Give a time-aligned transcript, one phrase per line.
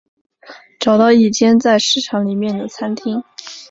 [0.79, 3.23] 找到一间在市场里面的餐厅